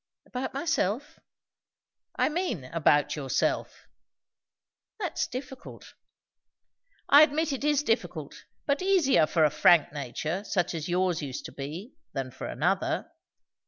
[0.25, 1.19] "About myself?"
[2.15, 3.85] "I mean, about yourself!"
[4.99, 5.93] "That's difficult."
[7.07, 11.45] "I admit it is difficult; but easier for a frank nature, such as yours used
[11.45, 13.11] to be, than for another."